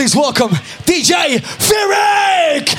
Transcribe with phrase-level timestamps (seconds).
[0.00, 0.48] please welcome
[0.86, 2.74] DJ Phyric!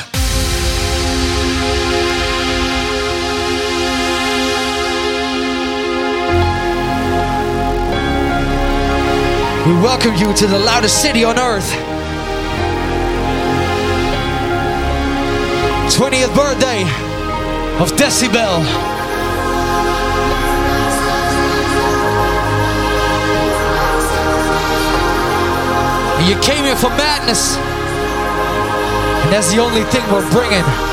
[9.68, 11.70] We welcome you to the loudest city on earth.
[15.94, 16.82] 20th birthday
[17.80, 19.01] of Decibel.
[26.22, 27.58] And you came here for madness.
[27.58, 30.91] And that's the only thing we're bringing.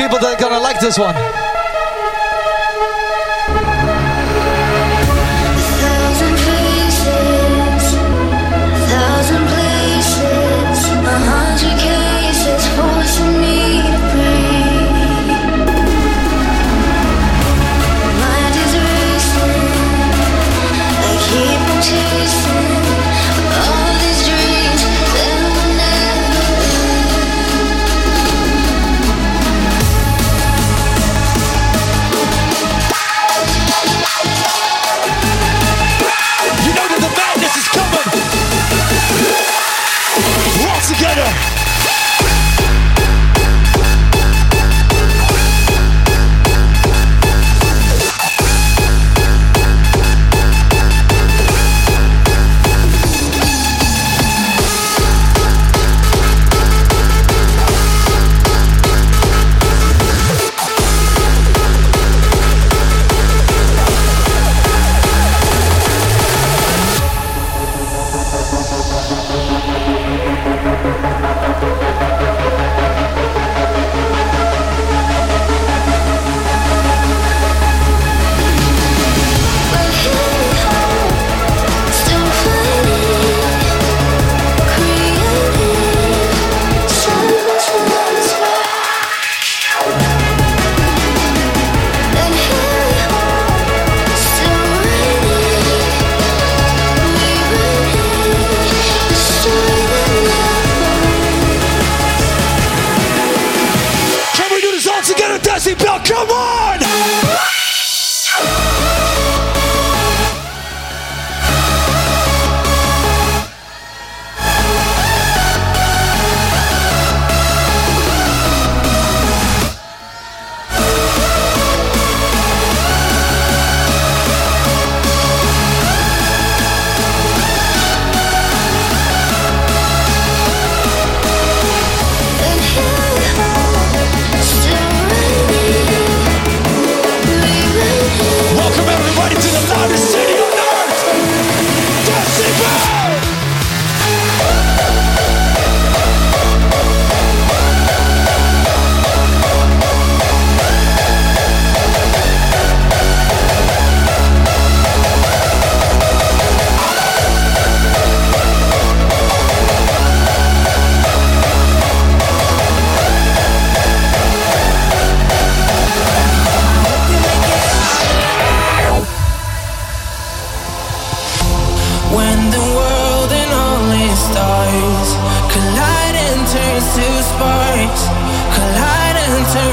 [0.00, 1.39] People that are gonna like this one.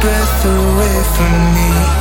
[0.00, 1.97] breath away from me.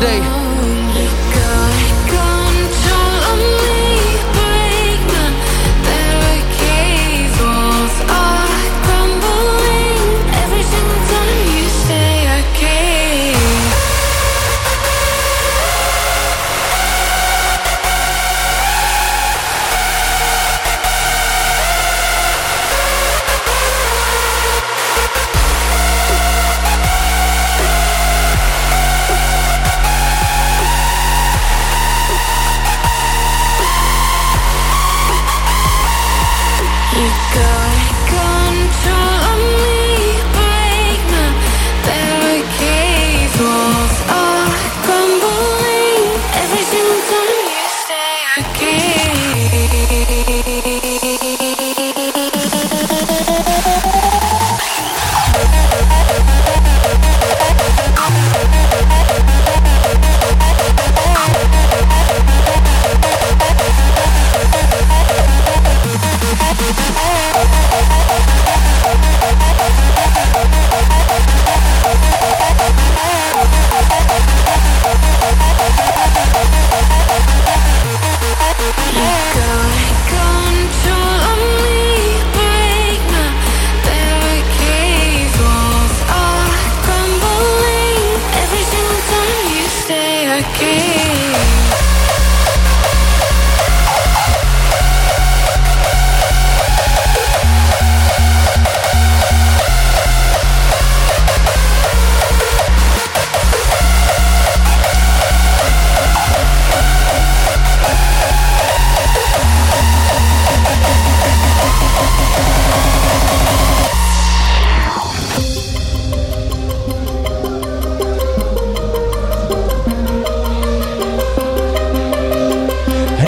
[0.00, 0.45] Today?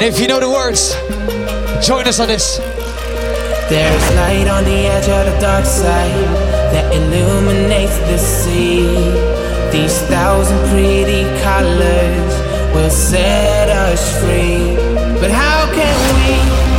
[0.09, 0.94] If you know the words,
[1.87, 2.57] join us on this.
[3.68, 6.25] There's light on the edge of the dark side
[6.73, 8.88] that illuminates the sea.
[9.71, 12.33] These thousand pretty colors
[12.75, 14.77] will set us free.
[15.21, 16.78] But how can we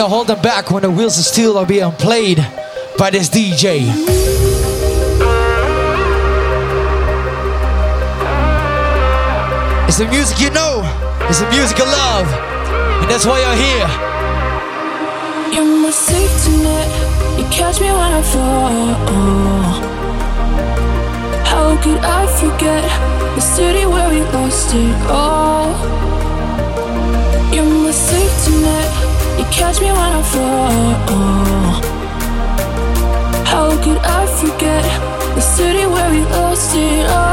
[0.00, 2.38] Ain't no holding back when the wheels of steel are being played
[2.96, 3.84] by this DJ.
[9.86, 10.80] It's the music you know,
[11.28, 12.26] it's the music of love,
[13.02, 13.88] and that's why you're here.
[15.52, 16.88] You're my safety net.
[17.38, 18.70] You catch me when I fall.
[21.44, 22.84] How could I forget
[23.34, 25.29] the city where we lost it all?
[29.70, 30.94] You catch me when I fall.
[33.44, 34.84] How could I forget
[35.36, 37.29] the city where we lost it all?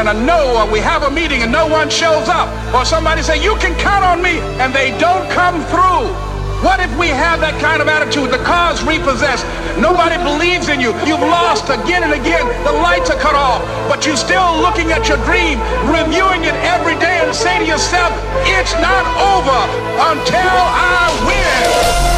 [0.00, 3.22] and a no, or we have a meeting and no one shows up, or somebody
[3.22, 6.08] say, you can count on me, and they don't come through.
[6.64, 8.32] What if we have that kind of attitude?
[8.32, 9.44] The car's repossessed.
[9.76, 10.92] Nobody believes in you.
[11.04, 12.44] You've lost again and again.
[12.64, 13.60] The lights are cut off.
[13.88, 15.56] But you're still looking at your dream,
[15.88, 18.12] reviewing it every day and say to yourself,
[18.44, 19.60] it's not over
[20.12, 22.09] until I win.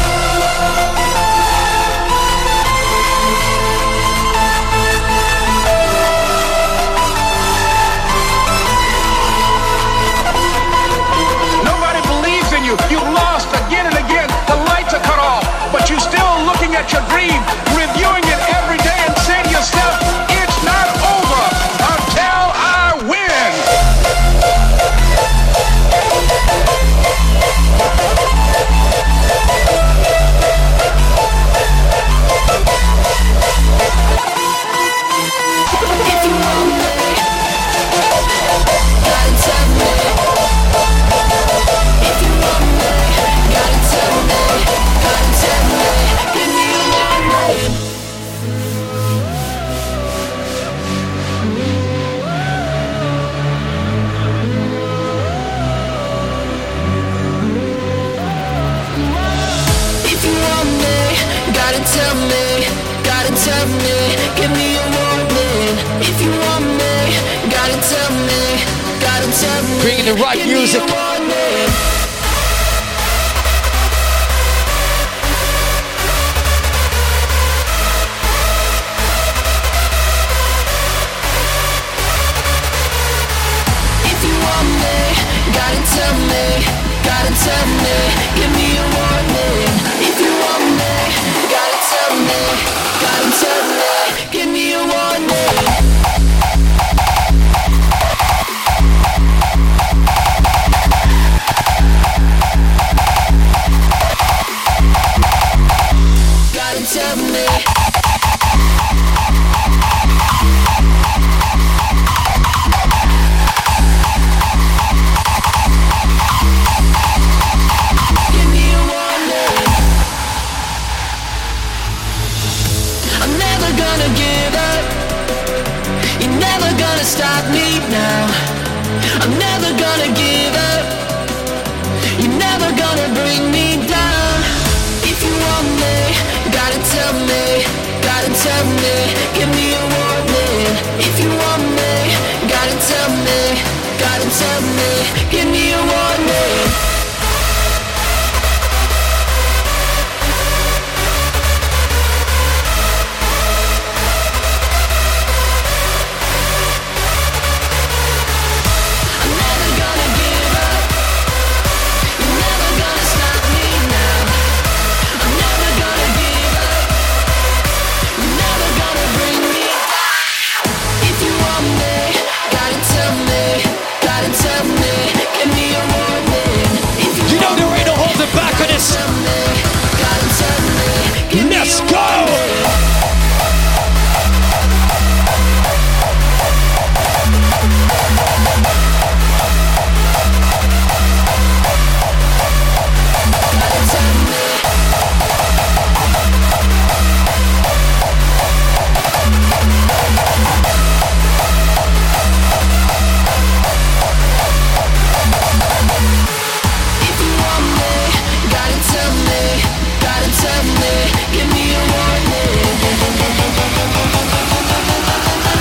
[16.75, 17.39] at your dream,
[17.77, 20.22] reviewing it every day, and saying to yourself,
[63.43, 63.73] tell
[69.81, 71.92] Bringing the right music.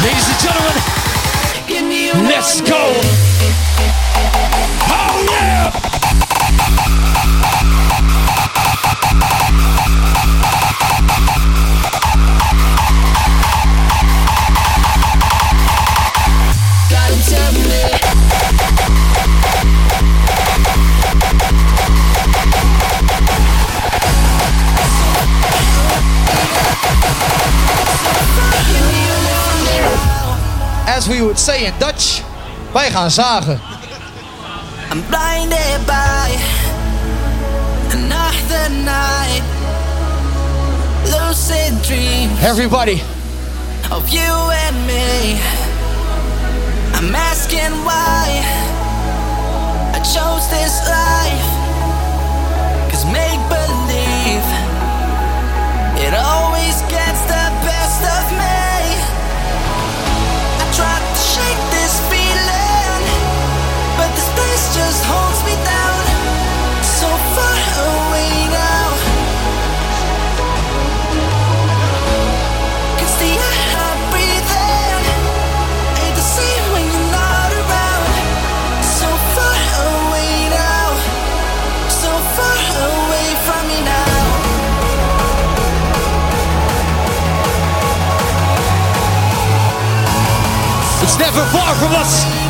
[0.02, 0.76] Ladies and gentlemen,
[2.28, 2.92] let's go.
[4.90, 5.70] Oh yeah!
[30.96, 32.22] as we would say in Dutch,
[32.72, 33.60] wij gaan zagen.
[34.90, 36.38] I'm blinded by
[37.92, 39.42] another night,
[41.04, 42.42] lucid dreams.
[42.42, 43.02] Everybody.
[43.90, 45.40] Of you and me.
[46.94, 48.42] I'm asking why
[49.94, 51.50] I chose this life.
[52.90, 54.46] Cause make believe,
[56.06, 58.51] it always gets the best of me.
[91.34, 92.41] ever far from us.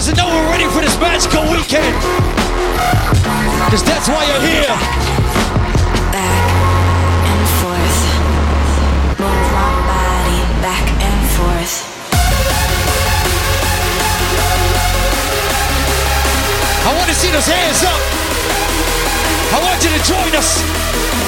[0.00, 1.92] I know we're ready for this magical weekend.
[3.68, 4.72] Because that's why you're here.
[6.08, 6.40] Back
[7.28, 8.00] and forth.
[9.20, 11.84] Move my body back and forth.
[16.80, 18.00] I want to see those hands up.
[19.52, 21.19] I want you to join us.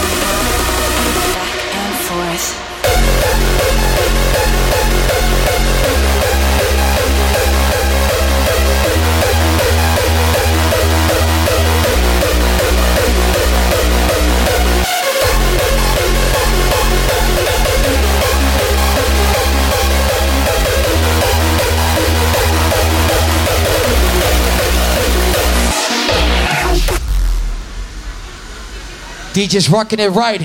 [29.32, 30.42] DJ's rocking it right.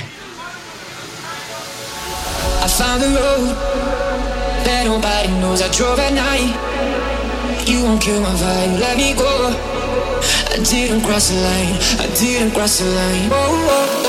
[2.64, 3.52] I found the road
[4.64, 5.62] that nobody knows.
[5.62, 6.56] I drove at night.
[7.68, 8.80] You won't kill my vibe.
[8.80, 9.52] Let me go.
[10.52, 11.76] I didn't cross the line.
[12.00, 13.30] I didn't cross the line.
[13.30, 14.07] Oh, oh,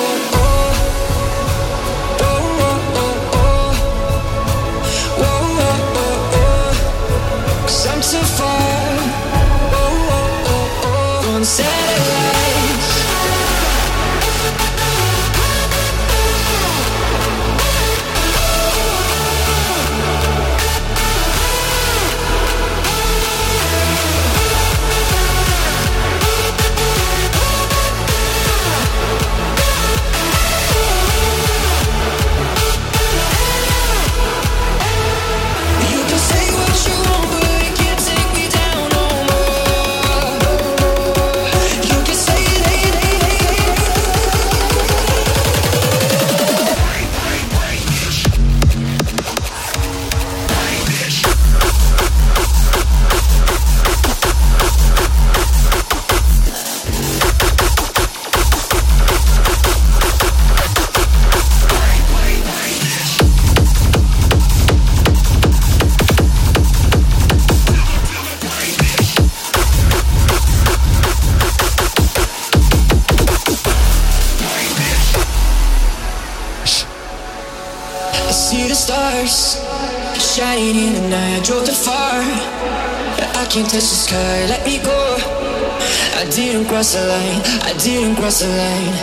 [86.78, 87.42] cross the line.
[87.66, 88.94] I didn't cross the line.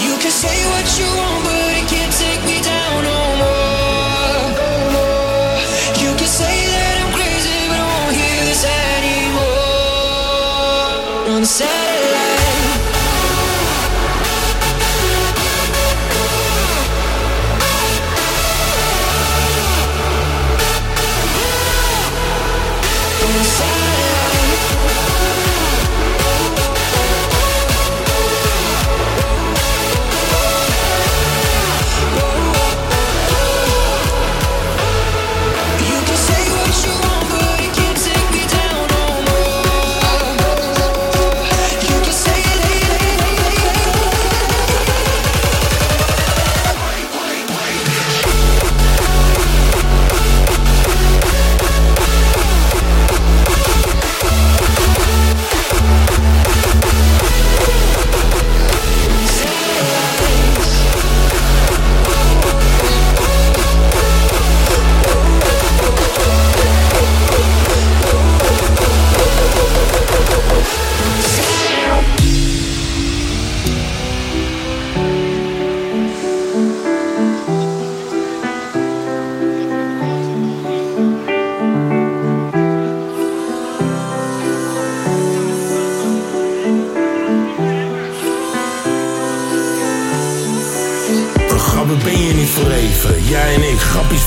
[0.00, 2.61] You can say what you want, but it can't take me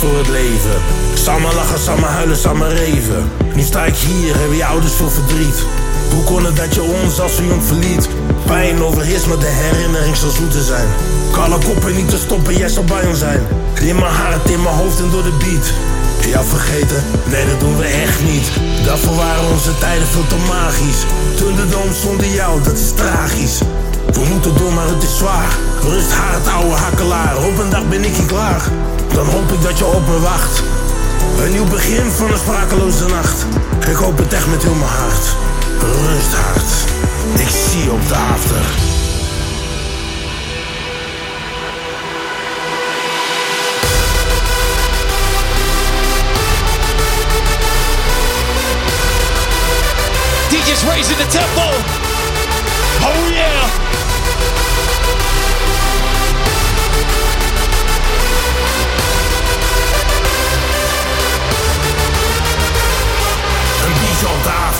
[0.06, 0.78] voor het leven.
[1.14, 3.32] Samen lachen, samen huilen, samen reven.
[3.56, 5.64] Nu sta ik hier, hebben je ouders veel verdriet.
[6.14, 8.10] Hoe kon het dat je ons als zo jong verliet?
[8.46, 10.88] Pijn overheerst, maar de herinnering zal zoeter zijn.
[11.32, 13.42] Kalle koppen niet te stoppen, jij zal bij ons zijn.
[13.82, 15.68] In mijn hart, in mijn hoofd en door de beat.
[16.32, 17.04] Jou vergeten?
[17.32, 18.48] Nee, dat doen we echt niet.
[18.86, 21.02] Daarvoor waren onze tijden veel te magisch.
[21.38, 23.60] Toen de dom zonder jou, dat is tragisch.
[24.14, 25.58] We moeten door, maar het is zwaar.
[25.82, 27.38] Rust hard, ouwe hakkelaar.
[27.38, 28.62] Op een dag ben ik hier klaar.
[29.16, 30.64] Dan hoop ik dat je op me wacht.
[31.44, 33.46] Een nieuw begin van een sprakeloze nacht.
[33.88, 35.36] Ik hoop het echt met heel mijn hart.
[35.80, 36.72] Rust hart.
[37.40, 38.66] Ik zie op de after.
[50.50, 51.68] DJ's raising the tempo.
[53.02, 53.35] Oh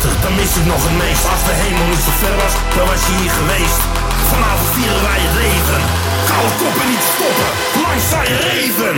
[0.02, 1.24] 80, dan mis ik nog het meest.
[1.34, 3.82] Als de hemel niet zo ver was, dan was je hier geweest.
[4.32, 5.82] Vanavond vieren wij het leven.
[6.30, 7.50] Koude koppen niet stoppen,
[7.84, 8.98] langs zijn reven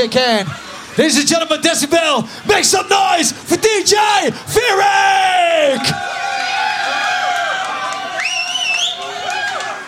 [0.00, 0.46] DJ Karen.
[0.96, 4.32] Ladies and gentlemen, Decibel, make some noise for DJ